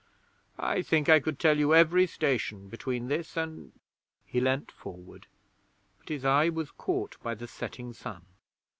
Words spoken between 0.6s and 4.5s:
think I could tell you every station between this and' He